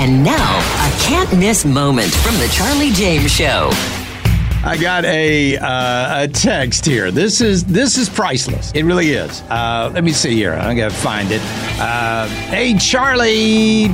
And 0.00 0.24
now, 0.24 0.60
a 0.60 0.98
can't 1.02 1.30
miss 1.38 1.66
moment 1.66 2.10
from 2.10 2.34
the 2.36 2.48
Charlie 2.54 2.88
James 2.88 3.30
Show. 3.30 3.68
I 4.64 4.78
got 4.80 5.04
a 5.04 5.58
uh, 5.58 6.22
a 6.22 6.28
text 6.28 6.86
here. 6.86 7.10
This 7.10 7.42
is 7.42 7.64
this 7.64 7.98
is 7.98 8.08
priceless. 8.08 8.72
It 8.72 8.84
really 8.84 9.10
is. 9.10 9.42
Uh, 9.50 9.90
let 9.92 10.02
me 10.02 10.12
see 10.12 10.34
here. 10.34 10.54
I 10.54 10.74
gotta 10.74 10.94
find 10.94 11.30
it. 11.30 11.42
Uh, 11.78 12.26
hey 12.48 12.78
Charlie, 12.78 13.88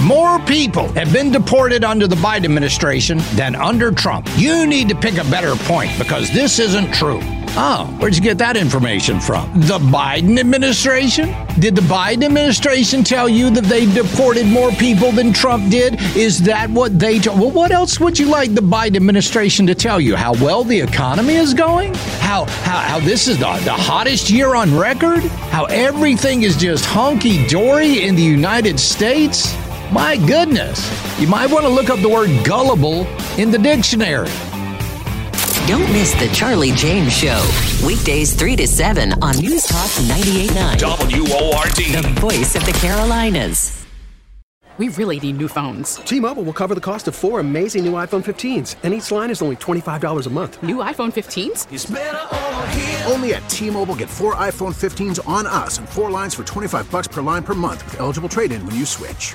more 0.00 0.38
people 0.46 0.88
have 0.92 1.12
been 1.12 1.30
deported 1.30 1.84
under 1.84 2.06
the 2.06 2.16
Biden 2.16 2.44
administration 2.46 3.18
than 3.34 3.54
under 3.54 3.92
Trump. 3.92 4.30
You 4.36 4.66
need 4.66 4.88
to 4.88 4.94
pick 4.94 5.18
a 5.18 5.24
better 5.24 5.56
point 5.66 5.90
because 5.98 6.30
this 6.30 6.58
isn't 6.58 6.90
true. 6.94 7.20
Oh, 7.56 7.86
where'd 7.98 8.14
you 8.14 8.22
get 8.22 8.38
that 8.38 8.56
information 8.56 9.18
from? 9.18 9.52
The 9.60 9.78
Biden 9.78 10.38
administration? 10.38 11.34
Did 11.58 11.74
the 11.74 11.82
Biden 11.82 12.24
administration 12.24 13.02
tell 13.02 13.28
you 13.28 13.50
that 13.50 13.64
they 13.64 13.92
deported 13.92 14.46
more 14.46 14.70
people 14.72 15.10
than 15.10 15.32
Trump 15.32 15.68
did? 15.68 16.00
Is 16.16 16.38
that 16.44 16.70
what 16.70 16.98
they 16.98 17.18
told? 17.18 17.40
Well, 17.40 17.50
what 17.50 17.72
else 17.72 17.98
would 17.98 18.18
you 18.18 18.26
like 18.26 18.54
the 18.54 18.60
Biden 18.60 18.96
administration 18.96 19.66
to 19.66 19.74
tell 19.74 20.00
you? 20.00 20.14
How 20.14 20.32
well 20.34 20.62
the 20.62 20.80
economy 20.80 21.34
is 21.34 21.52
going? 21.52 21.92
How 22.20 22.44
how, 22.62 22.78
how 22.78 23.00
this 23.00 23.26
is 23.26 23.38
the, 23.38 23.52
the 23.64 23.72
hottest 23.72 24.30
year 24.30 24.54
on 24.54 24.76
record? 24.78 25.24
How 25.50 25.64
everything 25.64 26.44
is 26.44 26.56
just 26.56 26.84
hunky 26.84 27.46
dory 27.48 28.04
in 28.04 28.14
the 28.14 28.22
United 28.22 28.78
States? 28.78 29.52
My 29.90 30.16
goodness. 30.16 30.88
You 31.20 31.26
might 31.26 31.50
want 31.50 31.64
to 31.64 31.68
look 31.68 31.90
up 31.90 31.98
the 31.98 32.08
word 32.08 32.30
gullible 32.44 33.06
in 33.38 33.50
the 33.50 33.58
dictionary. 33.58 34.30
Don't 35.66 35.92
miss 35.92 36.14
the 36.14 36.28
Charlie 36.34 36.72
James 36.72 37.12
Show. 37.16 37.40
Weekdays 37.86 38.34
3 38.34 38.56
to 38.56 38.66
7 38.66 39.12
on 39.22 39.36
News 39.38 39.64
Talk 39.64 39.88
98.9. 40.08 40.80
WORD. 40.80 42.02
The 42.02 42.20
voice 42.20 42.56
of 42.56 42.64
the 42.64 42.72
Carolinas. 42.72 43.84
We 44.78 44.88
really 44.88 45.20
need 45.20 45.36
new 45.36 45.46
phones. 45.46 45.96
T-Mobile 45.96 46.42
will 46.42 46.54
cover 46.54 46.74
the 46.74 46.80
cost 46.80 47.06
of 47.06 47.14
four 47.14 47.38
amazing 47.40 47.84
new 47.84 47.92
iPhone 47.92 48.24
15s, 48.24 48.76
and 48.82 48.94
each 48.94 49.10
line 49.12 49.30
is 49.30 49.42
only 49.42 49.56
$25 49.56 50.26
a 50.26 50.30
month. 50.30 50.62
New 50.62 50.76
iPhone 50.76 51.12
15s? 51.12 51.66
Only 53.12 53.34
at 53.34 53.46
T-Mobile 53.50 53.96
get 53.96 54.08
four 54.08 54.36
iPhone 54.36 54.74
15s 54.74 55.28
on 55.28 55.46
us 55.46 55.78
and 55.78 55.88
four 55.88 56.10
lines 56.10 56.34
for 56.34 56.44
25 56.44 56.90
bucks 56.90 57.08
per 57.08 57.20
line 57.20 57.42
per 57.42 57.54
month 57.54 57.84
with 57.84 58.00
eligible 58.00 58.30
trade-in 58.30 58.64
when 58.64 58.76
you 58.76 58.86
switch. 58.86 59.34